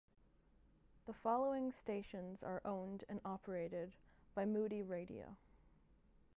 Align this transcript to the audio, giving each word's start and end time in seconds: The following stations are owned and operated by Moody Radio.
The 1.05 1.13
following 1.13 1.71
stations 1.71 2.41
are 2.41 2.63
owned 2.65 3.03
and 3.07 3.21
operated 3.23 3.91
by 4.33 4.45
Moody 4.47 4.81
Radio. 4.81 5.37